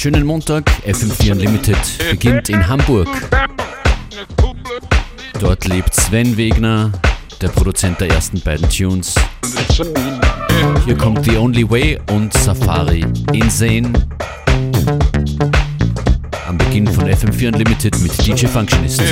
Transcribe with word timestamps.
Schönen 0.00 0.24
Montag, 0.24 0.70
FM4 0.86 1.32
Unlimited 1.32 1.76
beginnt 2.08 2.48
in 2.50 2.68
Hamburg. 2.68 3.08
Dort 5.40 5.64
lebt 5.64 5.92
Sven 5.92 6.36
Wegner, 6.36 6.92
der 7.40 7.48
Produzent 7.48 8.00
der 8.00 8.10
ersten 8.10 8.40
beiden 8.40 8.70
Tunes. 8.70 9.16
Hier 10.84 10.96
kommt 10.96 11.24
The 11.24 11.36
Only 11.36 11.68
Way 11.68 11.98
und 12.12 12.32
Safari 12.32 13.04
Insane. 13.32 13.92
Am 16.46 16.56
Beginn 16.58 16.86
von 16.86 17.08
FM4 17.08 17.48
Unlimited 17.48 17.98
mit 17.98 18.24
DJ 18.24 18.46
Functionist. 18.46 19.02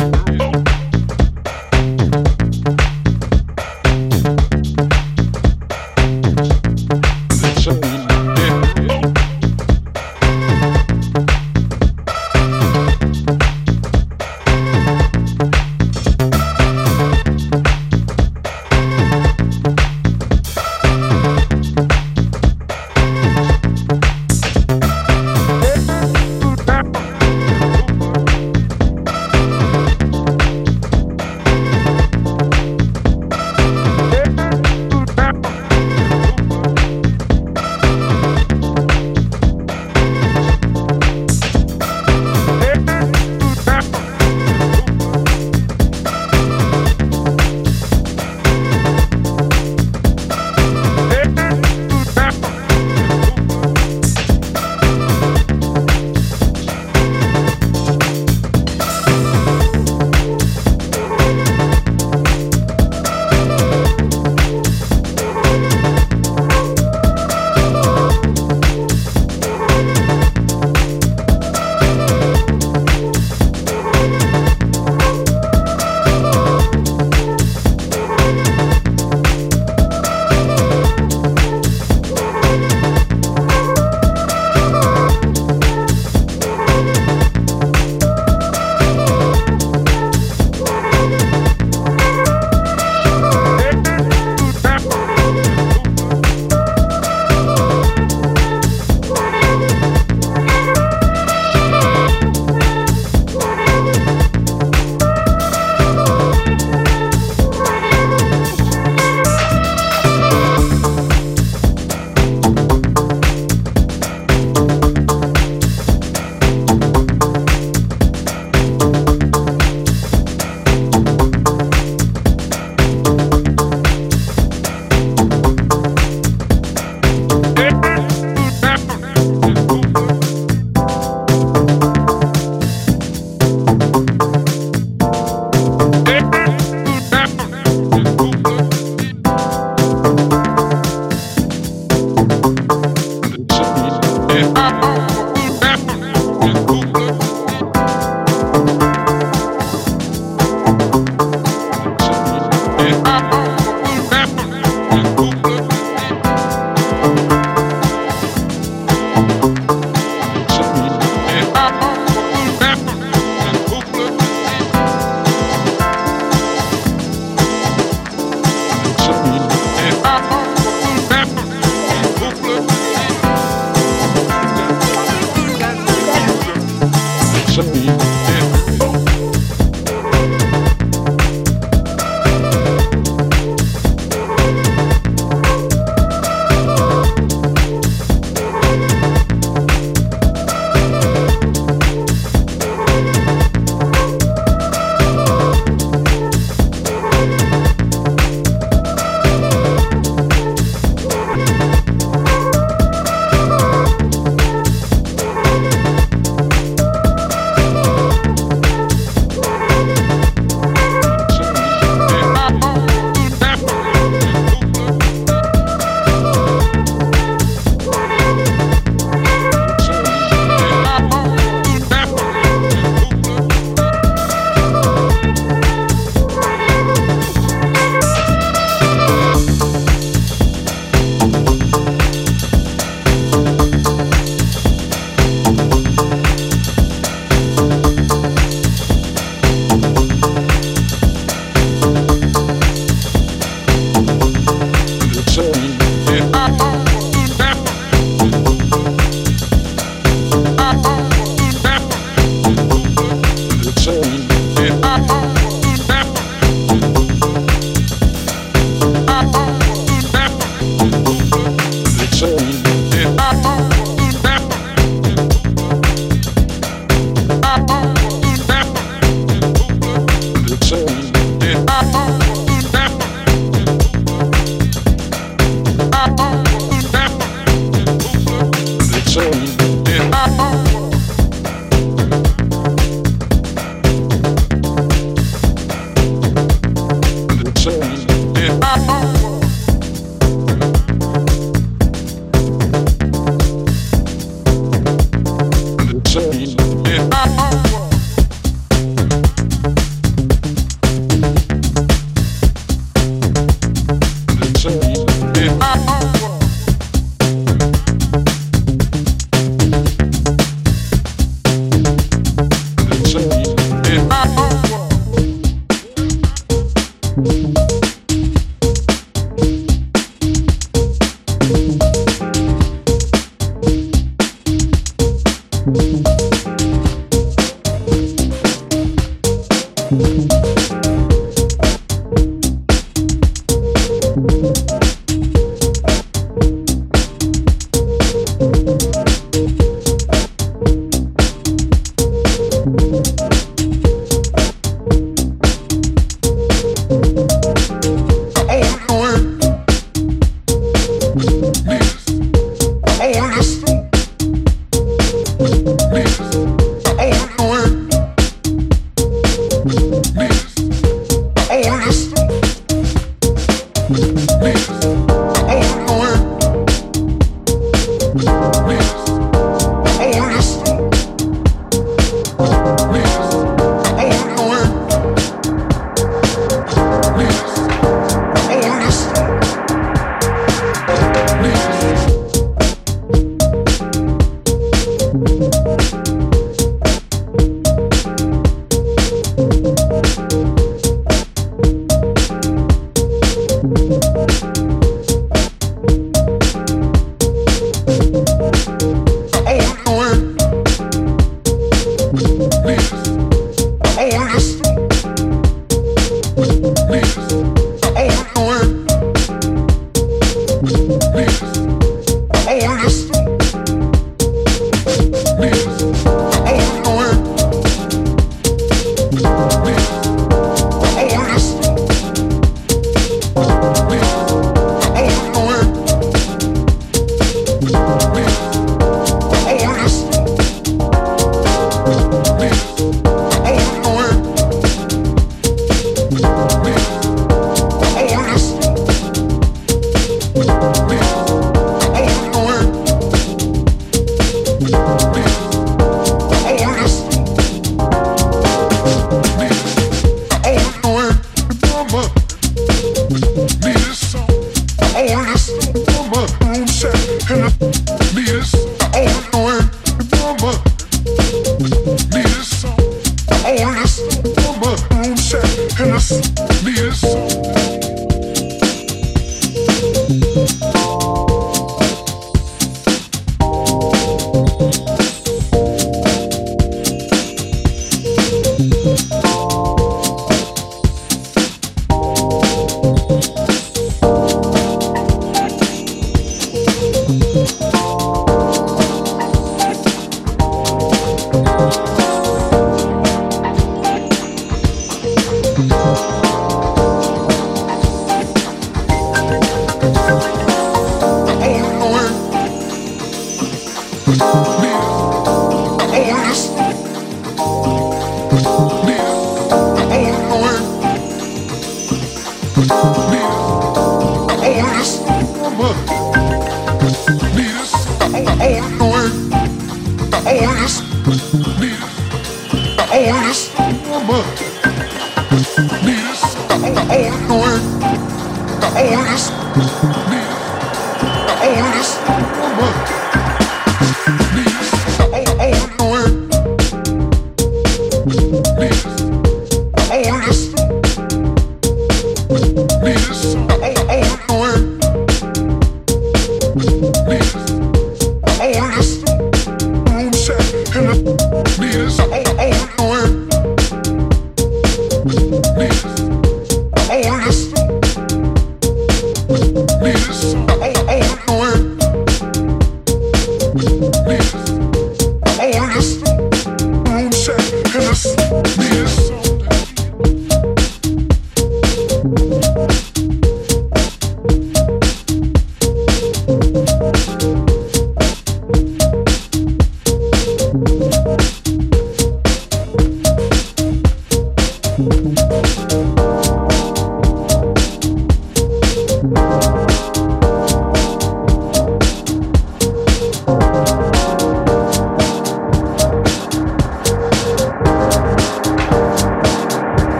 Yeah. 279.97 280.76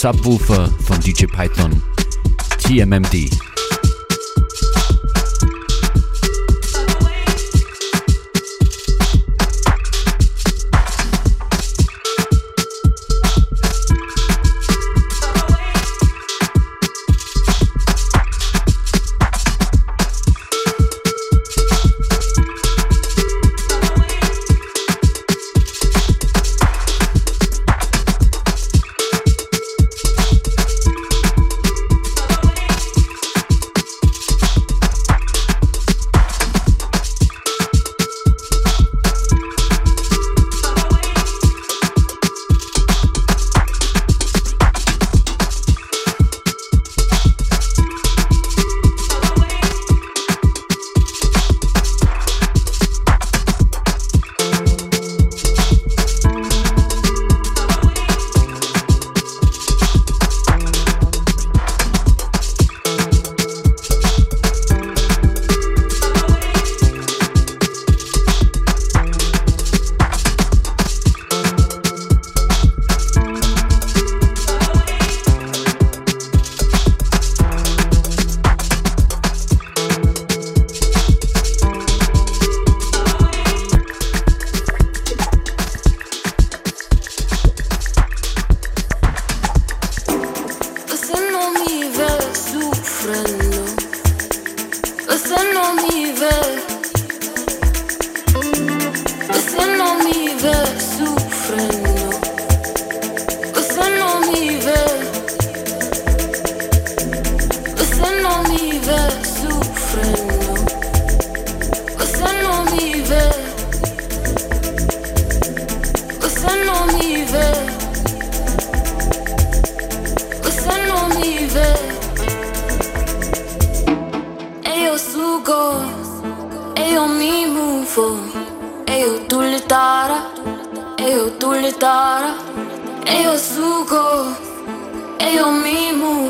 Subwoofer 0.00 0.66
von 0.86 0.98
DJ 0.98 1.26
Python, 1.26 1.82
TMMD. 2.58 3.49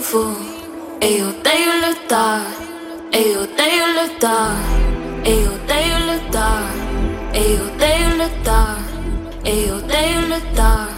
novo. 0.01 0.37
Eu 1.01 1.29
odeio 1.29 1.89
lutar, 1.89 2.43
eu 3.13 3.43
odeio 3.43 3.87
lutar, 4.03 4.57
eu 5.25 5.55
odeio 5.55 5.99
lutar, 6.07 6.63
eu 7.35 7.67
odeio 7.67 8.17
lutar, 8.17 8.79
eu 9.45 9.77
odeio 9.77 10.21
lutar, 10.29 10.89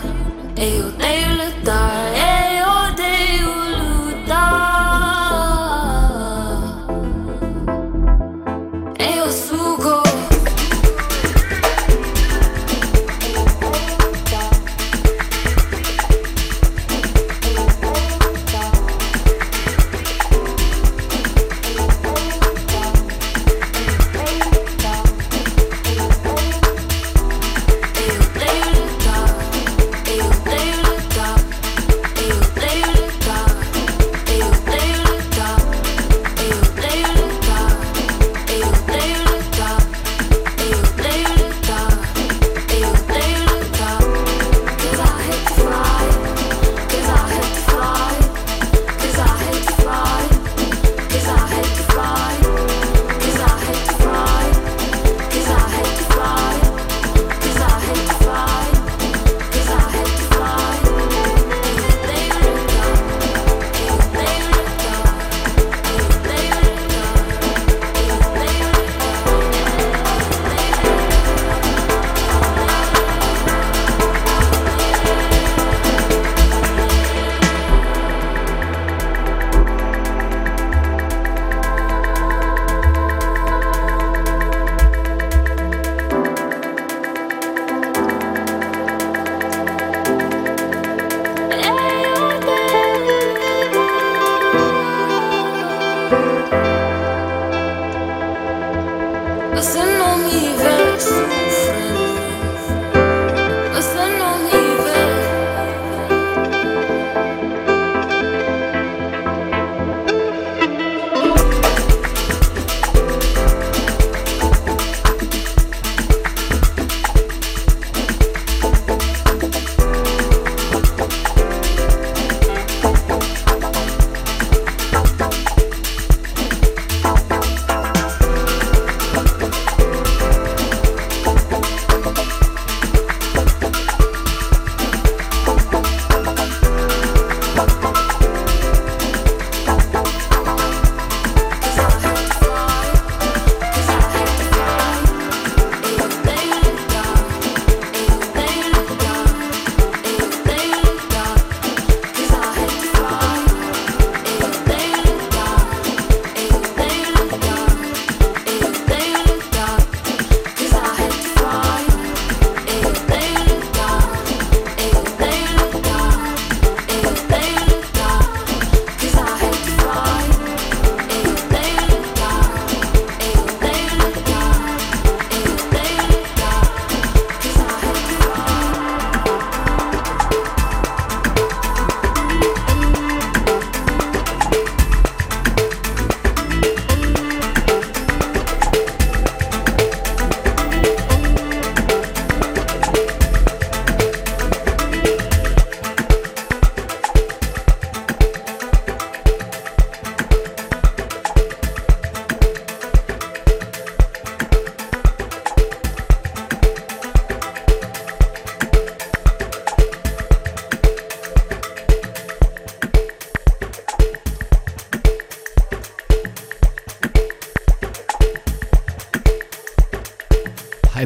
eu 0.57 0.87
odeio 0.87 1.29
lutar. 1.37 2.22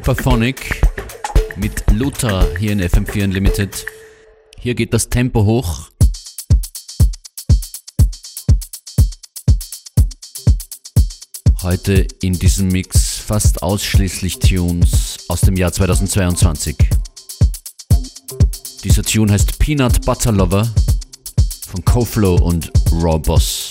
Hyperphonic 0.07 0.83
mit 1.57 1.83
Luther 1.91 2.47
hier 2.61 2.71
in 2.71 2.81
FM4 2.81 3.25
Unlimited. 3.25 3.85
Hier 4.57 4.77
geht 4.77 4.95
das 4.95 5.09
Tempo 5.09 5.45
hoch. 5.45 5.91
Heute 11.61 12.07
in 12.23 12.39
diesem 12.39 12.69
Mix 12.69 13.17
fast 13.17 13.65
ausschließlich 13.65 14.39
Tunes 14.39 15.17
aus 15.27 15.41
dem 15.41 15.57
Jahr 15.57 15.73
2022. 15.73 16.77
Dieser 18.85 19.03
Tune 19.03 19.33
heißt 19.33 19.59
Peanut 19.59 20.07
Butter 20.07 20.31
Lover 20.31 20.73
von 21.67 21.85
Koflow 21.85 22.37
und 22.37 22.71
Raw 22.93 23.19
Boss. 23.19 23.66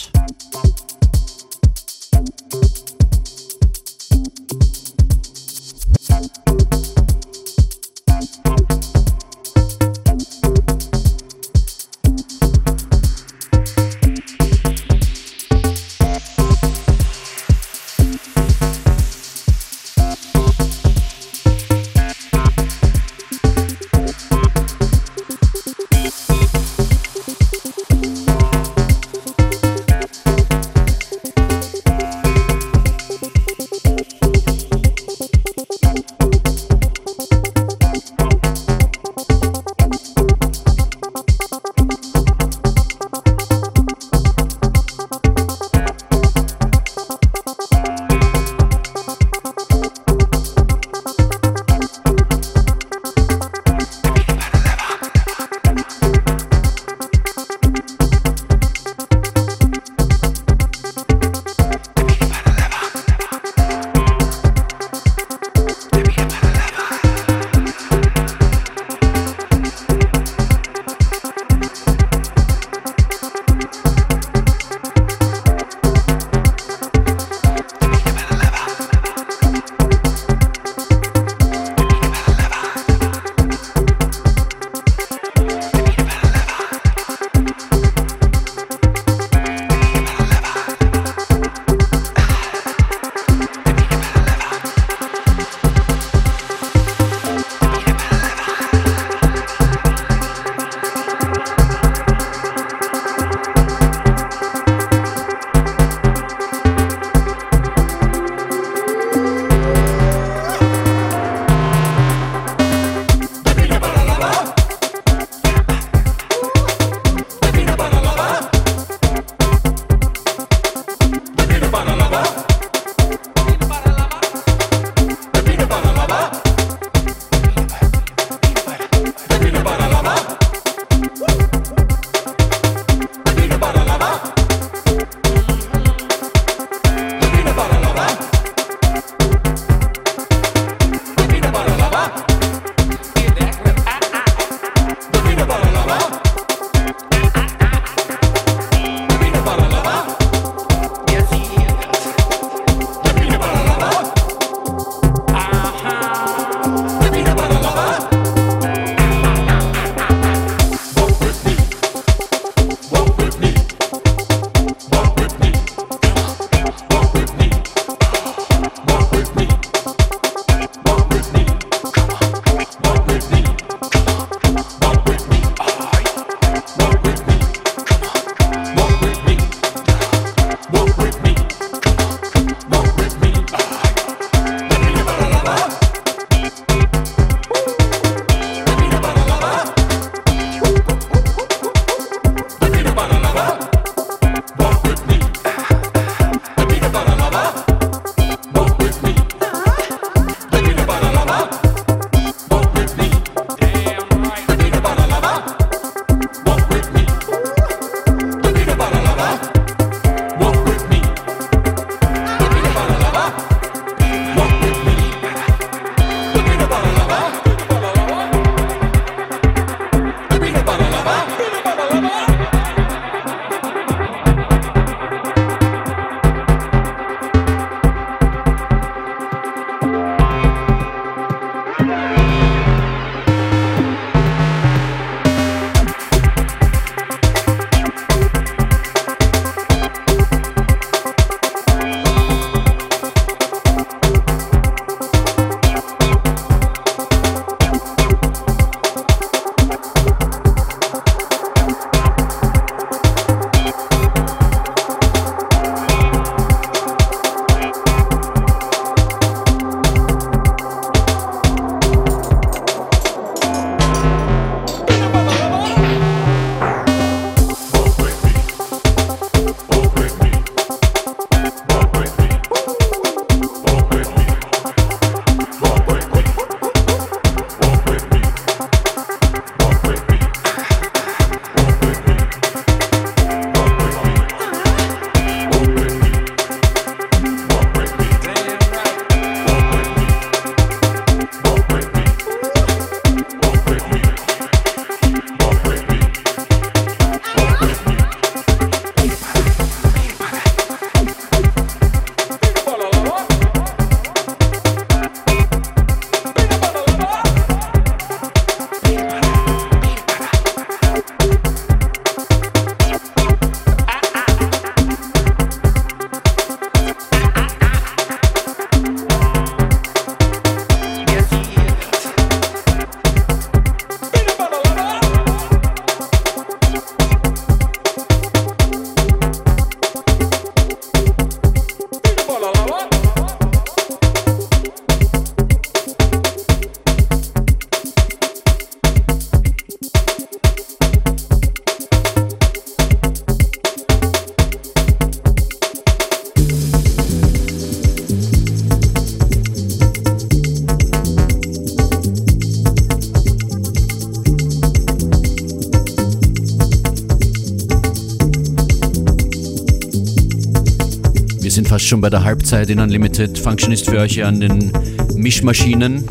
Fast 361.86 361.92
schon 361.92 362.02
bei 362.02 362.10
der 362.10 362.24
Halbzeit 362.24 362.72
in 362.72 362.80
Unlimited. 362.80 363.38
Function 363.38 363.72
ist 363.72 363.88
für 363.88 364.00
euch 364.00 364.24
an 364.24 364.40
den 364.40 364.72
Mischmaschinen. 365.14 366.04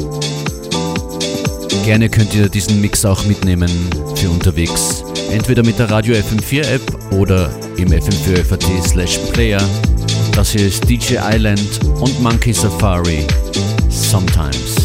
Gerne 1.84 2.08
könnt 2.08 2.32
ihr 2.32 2.48
diesen 2.48 2.80
Mix 2.80 3.04
auch 3.04 3.24
mitnehmen 3.26 3.68
für 4.14 4.30
unterwegs. 4.30 5.02
Entweder 5.32 5.64
mit 5.64 5.76
der 5.80 5.90
Radio 5.90 6.14
FM4 6.14 6.74
App 6.74 7.12
oder 7.12 7.50
im 7.76 7.88
FM4 7.88 8.44
FAT 8.44 8.64
slash 8.84 9.18
Player. 9.32 9.60
Das 10.36 10.52
hier 10.52 10.64
ist 10.64 10.88
DJ 10.88 11.16
Island 11.20 11.80
und 11.98 12.22
Monkey 12.22 12.52
Safari. 12.52 13.26
Sometimes. 13.88 14.83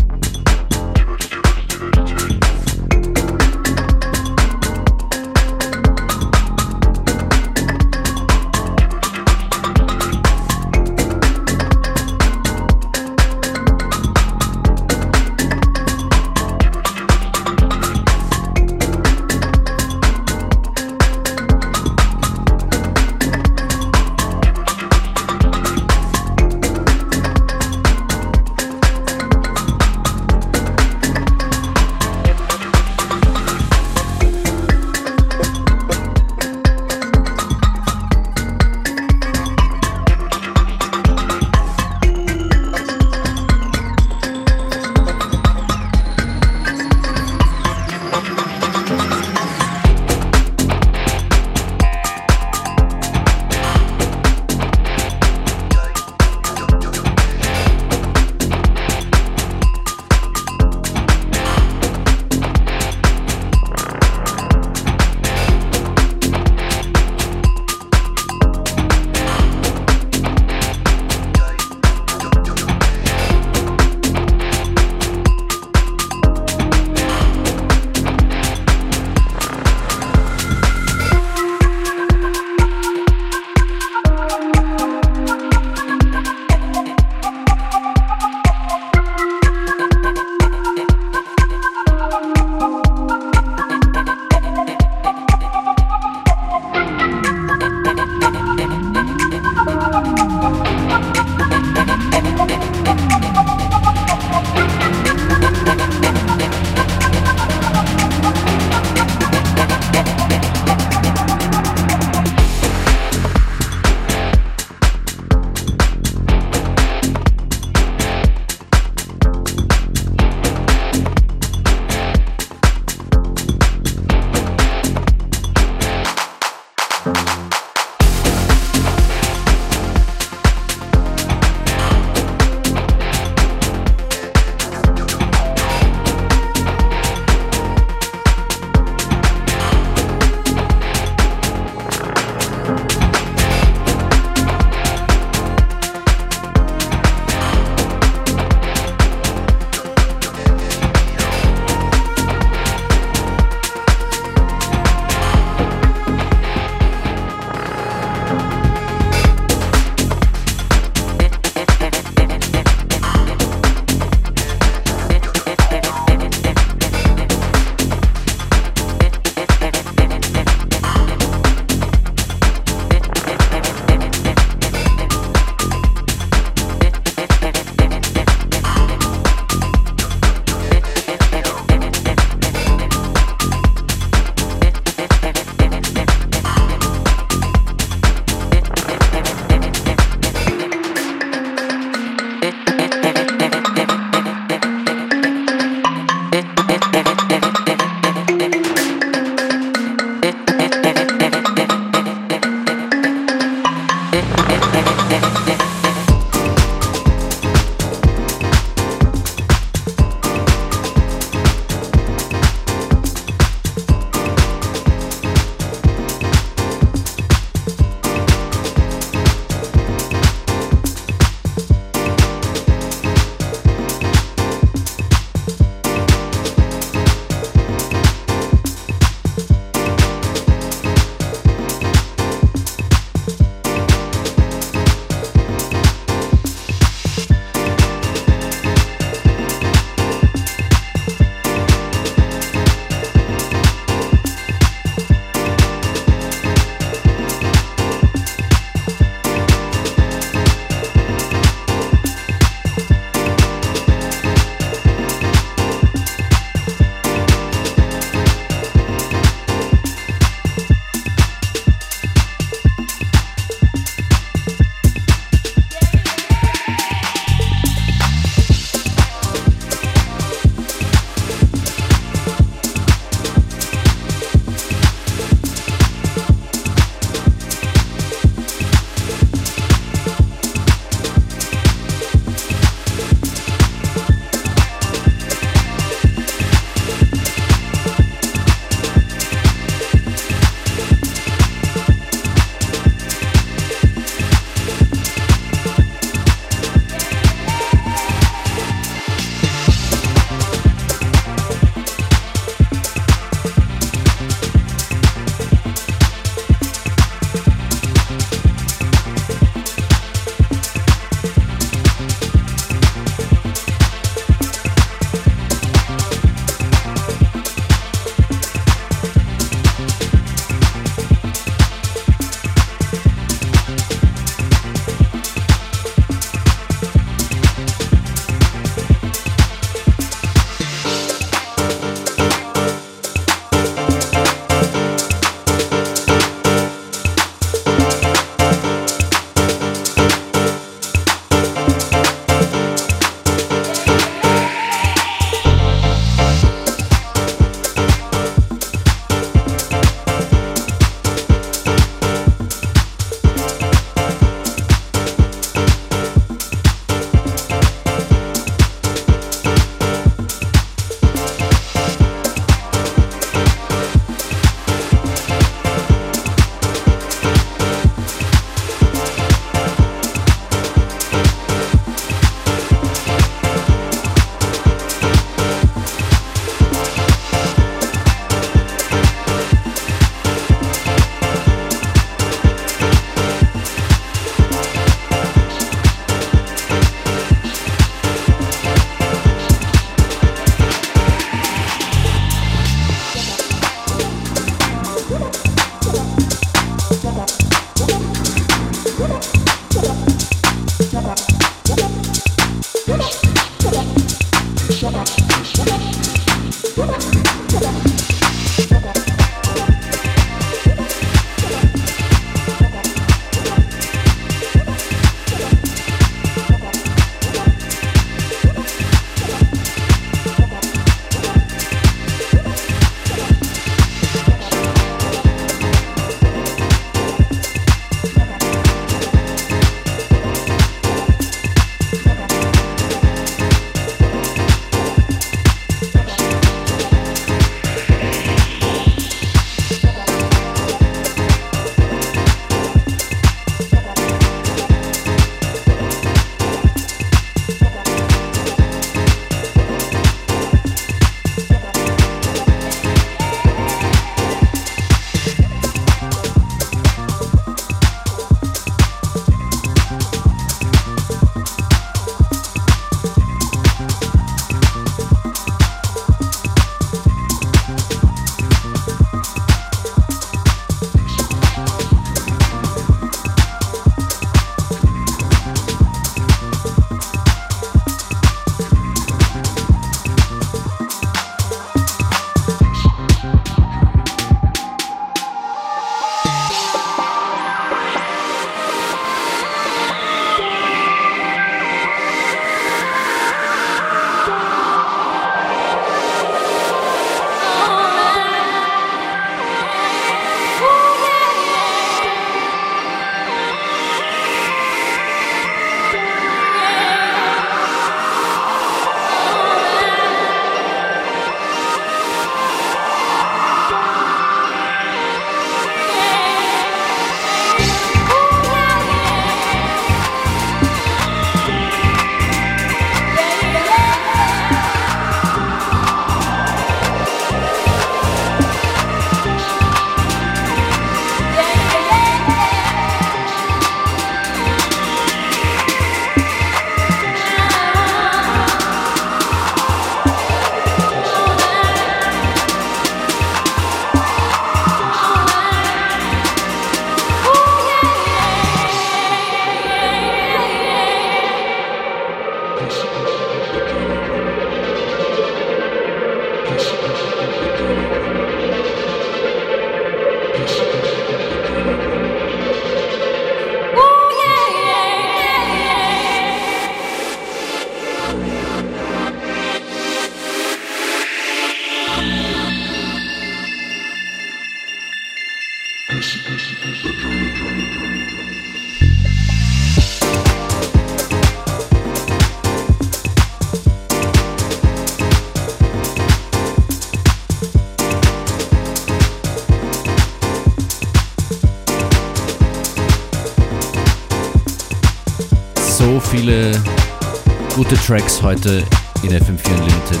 Tracks 597.86 598.20
heute 598.20 598.64
in 599.04 599.10
FM4 599.10 599.54
Unlimited. 599.54 600.00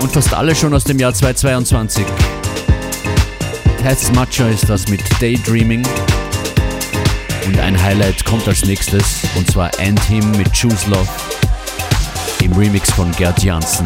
Und 0.00 0.10
fast 0.10 0.32
alle 0.32 0.54
schon 0.54 0.72
aus 0.72 0.82
dem 0.82 0.98
Jahr 0.98 1.12
2022. 1.12 2.06
Tess 3.82 4.10
Macho 4.12 4.46
ist 4.46 4.66
das 4.66 4.88
mit 4.88 5.02
Daydreaming. 5.20 5.86
Und 7.44 7.60
ein 7.60 7.78
Highlight 7.78 8.24
kommt 8.24 8.48
als 8.48 8.64
nächstes, 8.64 9.20
und 9.36 9.50
zwar 9.50 9.78
End 9.78 10.02
Him 10.04 10.30
mit 10.38 10.50
Choose 10.58 10.88
Love 10.88 11.08
im 12.42 12.54
Remix 12.54 12.90
von 12.92 13.12
Gerd 13.12 13.42
Janssen. 13.42 13.84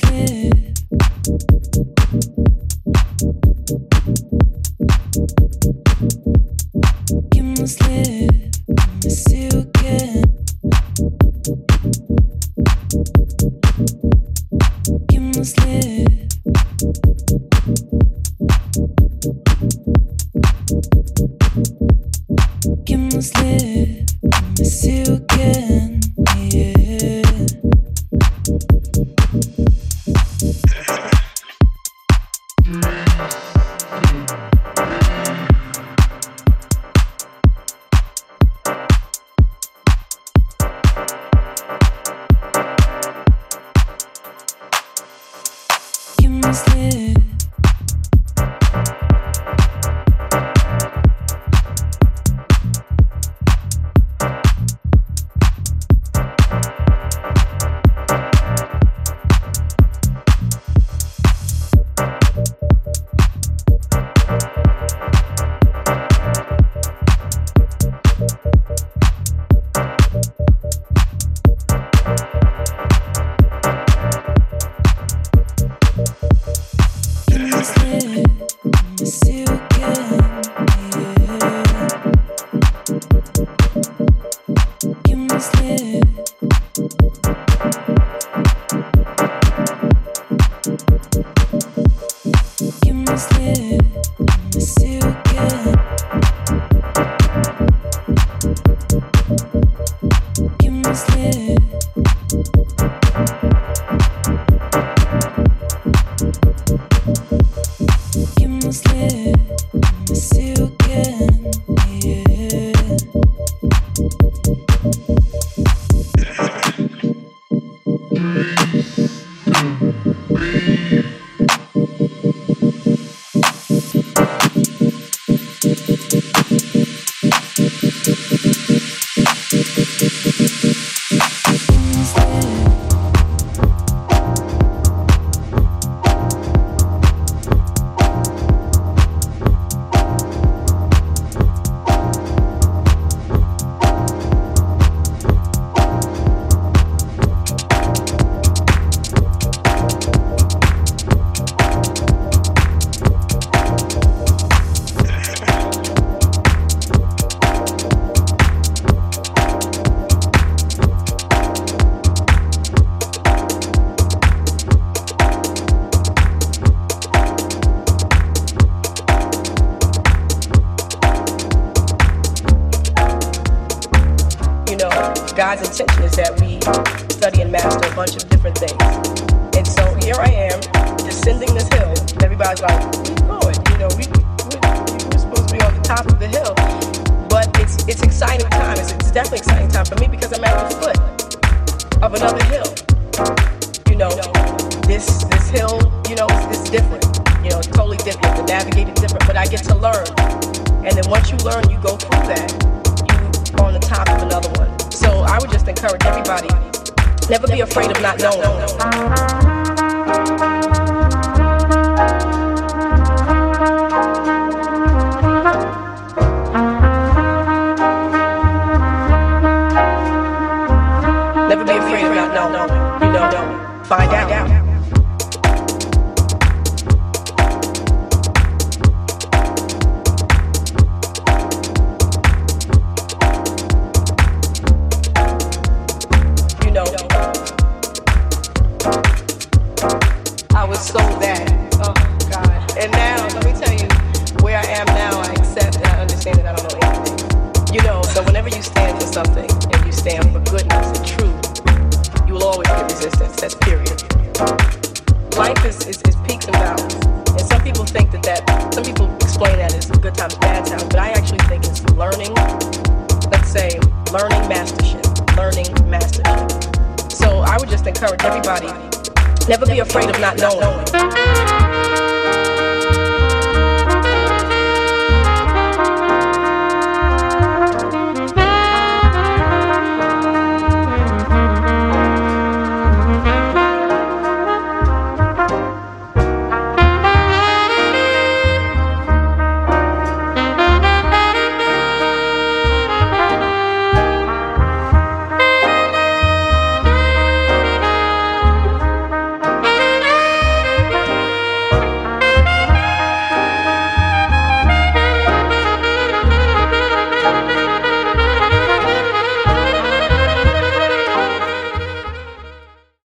kiss 0.00 0.69